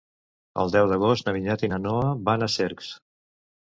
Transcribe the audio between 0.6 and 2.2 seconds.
El deu d'agost na Vinyet i na Noa